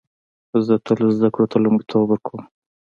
زه 0.67 0.73
تل 0.85 0.99
زده 1.17 1.29
کړو 1.33 1.45
ته 1.51 1.57
لومړیتوب 1.65 2.03
ورکوم 2.09 2.41